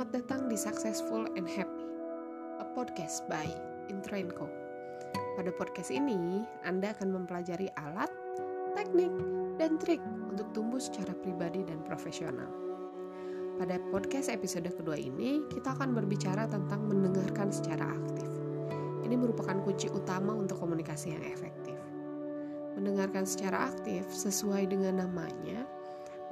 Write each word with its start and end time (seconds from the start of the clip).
Selamat 0.00 0.16
datang 0.16 0.48
di 0.48 0.56
Successful 0.56 1.28
and 1.36 1.44
Happy, 1.44 1.84
a 2.56 2.64
podcast 2.72 3.20
by 3.28 3.44
Intrainco. 3.92 4.48
Pada 5.36 5.52
podcast 5.52 5.92
ini, 5.92 6.40
Anda 6.64 6.96
akan 6.96 7.20
mempelajari 7.20 7.68
alat, 7.76 8.08
teknik, 8.80 9.12
dan 9.60 9.76
trik 9.76 10.00
untuk 10.24 10.48
tumbuh 10.56 10.80
secara 10.80 11.12
pribadi 11.20 11.68
dan 11.68 11.84
profesional. 11.84 12.48
Pada 13.60 13.76
podcast 13.92 14.32
episode 14.32 14.72
kedua 14.72 14.96
ini, 14.96 15.44
kita 15.52 15.76
akan 15.76 15.92
berbicara 15.92 16.48
tentang 16.48 16.80
mendengarkan 16.88 17.52
secara 17.52 17.92
aktif. 17.92 18.24
Ini 19.04 19.20
merupakan 19.20 19.60
kunci 19.60 19.92
utama 19.92 20.32
untuk 20.32 20.64
komunikasi 20.64 21.12
yang 21.12 21.28
efektif. 21.28 21.76
Mendengarkan 22.72 23.28
secara 23.28 23.68
aktif 23.68 24.08
sesuai 24.08 24.64
dengan 24.64 25.04
namanya, 25.04 25.68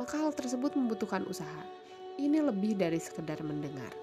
maka 0.01 0.17
hal 0.17 0.33
tersebut 0.33 0.73
membutuhkan 0.73 1.29
usaha 1.29 1.69
ini 2.19 2.43
lebih 2.43 2.75
dari 2.75 2.99
sekedar 2.99 3.39
mendengar. 3.47 3.95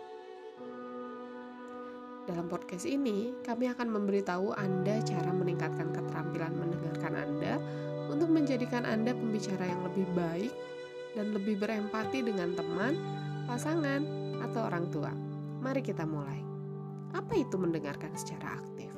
Dalam 2.26 2.48
podcast 2.48 2.88
ini, 2.88 3.36
kami 3.44 3.70
akan 3.70 3.92
memberitahu 3.92 4.56
Anda 4.56 5.04
cara 5.04 5.30
meningkatkan 5.30 5.94
keterampilan 5.94 6.56
mendengarkan 6.58 7.14
Anda 7.14 7.60
untuk 8.10 8.32
menjadikan 8.32 8.88
Anda 8.88 9.14
pembicara 9.14 9.68
yang 9.68 9.84
lebih 9.92 10.08
baik 10.16 10.54
dan 11.14 11.36
lebih 11.36 11.60
berempati 11.60 12.24
dengan 12.26 12.56
teman, 12.56 12.98
pasangan, 13.46 14.02
atau 14.42 14.64
orang 14.64 14.90
tua. 14.90 15.12
Mari 15.62 15.84
kita 15.84 16.08
mulai. 16.08 16.40
Apa 17.14 17.36
itu 17.36 17.60
mendengarkan 17.60 18.16
secara 18.16 18.58
aktif? 18.58 18.90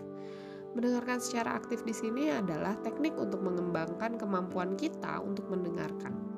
Mendengarkan 0.77 1.17
secara 1.19 1.57
aktif 1.57 1.81
di 1.83 1.91
sini 1.91 2.29
adalah 2.29 2.77
teknik 2.85 3.17
untuk 3.17 3.41
mengembangkan 3.41 4.15
kemampuan 4.21 4.77
kita 4.77 5.19
untuk 5.19 5.49
mendengarkan 5.49 6.36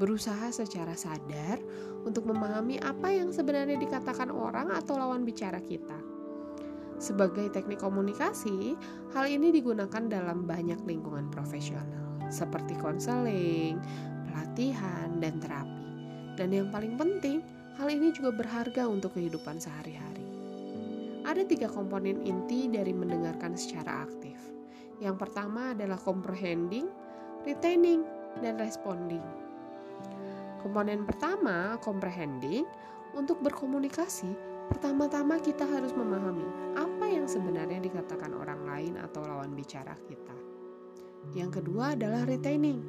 berusaha 0.00 0.48
secara 0.48 0.96
sadar 0.96 1.60
untuk 2.08 2.24
memahami 2.24 2.80
apa 2.80 3.12
yang 3.12 3.28
sebenarnya 3.28 3.76
dikatakan 3.76 4.32
orang 4.32 4.72
atau 4.72 4.96
lawan 4.96 5.28
bicara 5.28 5.60
kita. 5.60 6.00
Sebagai 6.96 7.52
teknik 7.52 7.80
komunikasi, 7.80 8.76
hal 9.12 9.24
ini 9.28 9.52
digunakan 9.52 10.04
dalam 10.08 10.48
banyak 10.48 10.80
lingkungan 10.88 11.28
profesional, 11.28 12.16
seperti 12.32 12.76
konseling, 12.80 13.76
pelatihan, 14.28 15.20
dan 15.20 15.36
terapi. 15.40 15.88
Dan 16.36 16.52
yang 16.52 16.68
paling 16.72 16.96
penting, 16.96 17.44
hal 17.76 17.88
ini 17.88 18.12
juga 18.12 18.32
berharga 18.32 18.88
untuk 18.88 19.16
kehidupan 19.16 19.60
sehari-hari. 19.60 20.28
Ada 21.24 21.44
tiga 21.44 21.68
komponen 21.68 22.24
inti 22.24 22.68
dari 22.68 22.92
mendengarkan 22.96 23.56
secara 23.56 24.04
aktif. 24.04 24.36
Yang 25.00 25.24
pertama 25.24 25.72
adalah 25.72 25.96
comprehending, 25.96 26.88
retaining, 27.48 28.04
dan 28.44 28.60
responding. 28.60 29.49
Komponen 30.60 31.08
pertama, 31.08 31.80
comprehending, 31.80 32.68
untuk 33.16 33.40
berkomunikasi, 33.40 34.28
pertama-tama 34.68 35.40
kita 35.40 35.66
harus 35.66 35.90
memahami 35.96 36.76
apa 36.76 37.08
yang 37.08 37.24
sebenarnya 37.26 37.82
dikatakan 37.82 38.30
orang 38.36 38.62
lain 38.68 38.94
atau 39.00 39.24
lawan 39.24 39.56
bicara 39.56 39.96
kita. 40.04 40.36
Yang 41.32 41.60
kedua 41.60 41.96
adalah 41.96 42.28
retaining. 42.28 42.84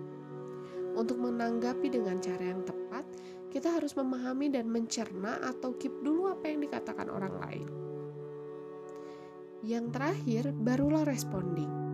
Untuk 0.91 1.23
menanggapi 1.23 1.88
dengan 1.88 2.19
cara 2.19 2.52
yang 2.52 2.61
tepat, 2.67 3.08
kita 3.47 3.72
harus 3.72 3.95
memahami 3.95 4.52
dan 4.52 4.67
mencerna 4.67 5.39
atau 5.39 5.72
keep 5.80 5.91
dulu 6.03 6.28
apa 6.28 6.52
yang 6.52 6.59
dikatakan 6.63 7.08
orang 7.08 7.35
lain. 7.39 7.67
Yang 9.63 9.85
terakhir, 9.95 10.44
barulah 10.58 11.08
responding. 11.08 11.91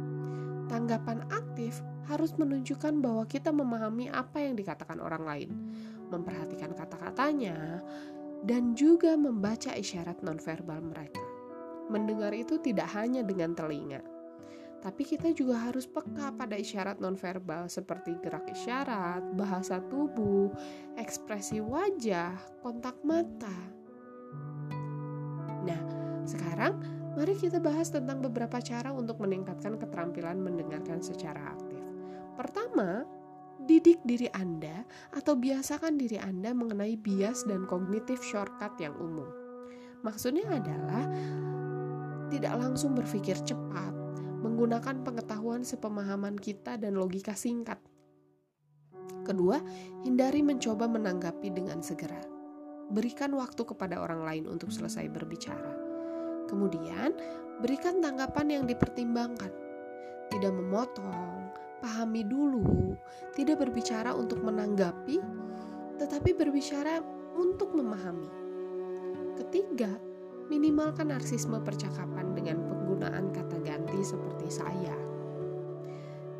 Tanggapan 0.67 1.23
aktif 1.31 1.79
harus 2.07 2.35
menunjukkan 2.35 2.99
bahwa 3.03 3.23
kita 3.27 3.51
memahami 3.51 4.07
apa 4.11 4.43
yang 4.43 4.55
dikatakan 4.55 4.99
orang 4.99 5.23
lain, 5.23 5.49
memperhatikan 6.11 6.71
kata-katanya, 6.75 7.83
dan 8.43 8.75
juga 8.75 9.15
membaca 9.15 9.75
isyarat 9.75 10.23
nonverbal 10.23 10.79
mereka. 10.83 11.23
Mendengar 11.87 12.35
itu 12.35 12.59
tidak 12.59 12.91
hanya 12.95 13.23
dengan 13.23 13.55
telinga, 13.55 14.03
tapi 14.77 15.03
kita 15.03 15.33
juga 15.33 15.57
harus 15.67 15.89
peka 15.89 16.31
pada 16.37 16.53
isyarat 16.53 17.01
nonverbal 17.01 17.65
seperti 17.65 18.13
gerak 18.21 18.45
isyarat, 18.47 19.25
bahasa 19.33 19.81
tubuh, 19.89 20.53
ekspresi 20.95 21.59
wajah, 21.59 22.37
kontak 22.61 22.95
mata. 23.01 23.57
Nah, 25.65 25.81
sekarang 26.23 26.77
Mari 27.17 27.33
kita 27.33 27.57
bahas 27.57 27.89
tentang 27.89 28.21
beberapa 28.21 28.61
cara 28.61 28.93
untuk 28.93 29.17
meningkatkan 29.17 29.81
keterampilan 29.81 30.37
mendengarkan 30.37 31.01
secara 31.01 31.49
aktif. 31.49 31.81
Pertama, 32.37 33.09
didik 33.65 33.97
diri 34.05 34.29
Anda 34.37 34.85
atau 35.09 35.33
biasakan 35.33 35.97
diri 35.97 36.21
Anda 36.21 36.53
mengenai 36.53 36.93
bias 36.93 37.49
dan 37.49 37.65
kognitif 37.65 38.21
shortcut 38.21 38.77
yang 38.77 38.93
umum. 39.01 39.25
Maksudnya 40.05 40.45
adalah 40.45 41.09
tidak 42.29 42.53
langsung 42.53 42.93
berpikir 42.93 43.41
cepat, 43.41 43.97
menggunakan 44.45 45.01
pengetahuan 45.01 45.65
sepemahaman 45.65 46.37
kita 46.37 46.77
dan 46.77 47.01
logika 47.01 47.33
singkat. 47.33 47.81
Kedua, 49.25 49.57
hindari 50.05 50.45
mencoba 50.45 50.85
menanggapi 50.85 51.49
dengan 51.49 51.81
segera. 51.81 52.21
Berikan 52.93 53.33
waktu 53.33 53.65
kepada 53.65 54.05
orang 54.05 54.21
lain 54.21 54.45
untuk 54.45 54.69
selesai 54.69 55.09
berbicara 55.09 55.86
Kemudian, 56.47 57.11
berikan 57.59 57.99
tanggapan 57.99 58.47
yang 58.59 58.63
dipertimbangkan. 58.65 59.51
Tidak 60.27 60.51
memotong, 60.51 61.51
pahami 61.83 62.23
dulu, 62.25 62.95
tidak 63.35 63.63
berbicara 63.63 64.15
untuk 64.15 64.41
menanggapi, 64.43 65.19
tetapi 66.01 66.35
berbicara 66.35 66.99
untuk 67.37 67.71
memahami. 67.75 68.29
Ketiga, 69.37 69.91
minimalkan 70.49 71.13
narsisme 71.13 71.59
percakapan 71.61 72.33
dengan 72.33 72.63
penggunaan 72.65 73.29
kata 73.35 73.57
ganti 73.61 73.99
seperti 74.01 74.47
saya. 74.49 74.95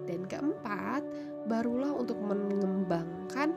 Dan 0.07 0.23
keempat, 0.23 1.03
barulah 1.51 1.91
untuk 1.91 2.16
mengembangkan 2.23 3.51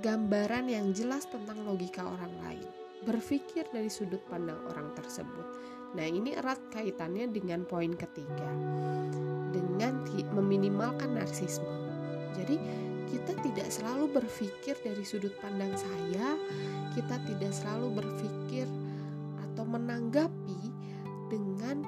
gambaran 0.00 0.66
yang 0.72 0.90
jelas 0.96 1.28
tentang 1.28 1.62
logika 1.62 2.02
orang 2.02 2.34
lain 2.42 2.68
berpikir 3.04 3.68
dari 3.70 3.92
sudut 3.92 4.20
pandang 4.26 4.58
orang 4.72 4.90
tersebut. 4.96 5.46
Nah, 5.94 6.06
ini 6.08 6.34
erat 6.34 6.58
kaitannya 6.74 7.30
dengan 7.30 7.62
poin 7.68 7.94
ketiga, 7.94 8.50
dengan 9.54 10.02
meminimalkan 10.34 11.14
narsisme. 11.14 11.68
Jadi, 12.34 12.58
kita 13.14 13.38
tidak 13.46 13.68
selalu 13.70 14.10
berpikir 14.10 14.74
dari 14.82 15.06
sudut 15.06 15.30
pandang 15.38 15.70
saya, 15.78 16.34
kita 16.98 17.22
tidak 17.30 17.54
selalu 17.54 18.02
berpikir 18.02 18.66
atau 19.38 19.62
menanggapi 19.62 20.58
dengan 21.30 21.86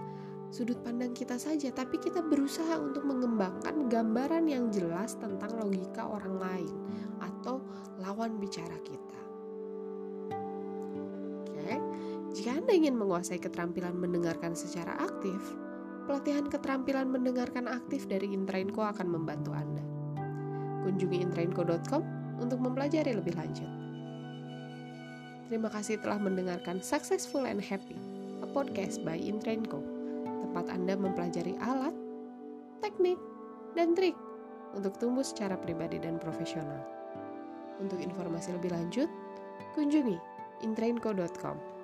sudut 0.54 0.78
pandang 0.86 1.10
kita 1.10 1.34
saja, 1.34 1.74
tapi 1.74 1.98
kita 1.98 2.22
berusaha 2.22 2.78
untuk 2.78 3.02
mengembangkan 3.02 3.90
gambaran 3.90 4.46
yang 4.46 4.70
jelas 4.70 5.18
tentang 5.18 5.58
logika 5.58 6.06
orang 6.06 6.38
lain 6.38 6.76
atau 7.18 7.58
lawan 7.98 8.38
bicara 8.38 8.78
kita. 8.86 9.25
Jika 12.36 12.52
Anda 12.52 12.76
ingin 12.76 13.00
menguasai 13.00 13.40
keterampilan 13.40 13.96
mendengarkan 13.96 14.52
secara 14.52 14.92
aktif, 15.00 15.40
pelatihan 16.04 16.44
keterampilan 16.44 17.08
mendengarkan 17.08 17.64
aktif 17.64 18.04
dari 18.04 18.28
Intrainco 18.28 18.84
akan 18.84 19.08
membantu 19.08 19.56
Anda. 19.56 19.80
Kunjungi 20.84 21.24
intrainco.com 21.24 22.04
untuk 22.36 22.60
mempelajari 22.60 23.16
lebih 23.16 23.40
lanjut. 23.40 23.64
Terima 25.48 25.72
kasih 25.72 25.96
telah 26.04 26.20
mendengarkan 26.20 26.84
Successful 26.84 27.48
and 27.48 27.64
Happy, 27.64 27.96
a 28.44 28.48
podcast 28.52 29.00
by 29.00 29.16
Intrainco, 29.16 29.80
tempat 30.44 30.68
Anda 30.68 30.92
mempelajari 30.92 31.56
alat, 31.56 31.96
teknik, 32.84 33.16
dan 33.72 33.96
trik 33.96 34.12
untuk 34.76 34.92
tumbuh 35.00 35.24
secara 35.24 35.56
pribadi 35.56 35.96
dan 35.96 36.20
profesional. 36.20 36.84
Untuk 37.80 37.96
informasi 37.96 38.52
lebih 38.60 38.76
lanjut, 38.76 39.08
kunjungi 39.72 40.20
intrainco.com. 40.60 41.75